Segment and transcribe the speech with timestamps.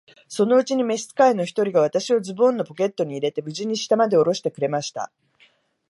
[0.27, 5.11] そのうちに召使の一人が、私をズボンのポケットに入れて、無事に下までおろしてくれました。